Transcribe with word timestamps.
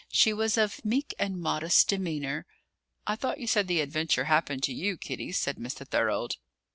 She 0.11 0.33
was 0.33 0.57
of 0.57 0.83
meek 0.83 1.13
and 1.19 1.39
modest 1.39 1.87
demeanour'" 1.89 2.47
"I 3.05 3.15
thought 3.15 3.39
you 3.39 3.45
said 3.45 3.67
the 3.67 3.81
adventure 3.81 4.23
happened 4.23 4.63
to 4.63 4.73
you, 4.73 4.97
Kitty," 4.97 5.31
said 5.31 5.57
Mr. 5.57 5.87
Thorold. 5.87 6.37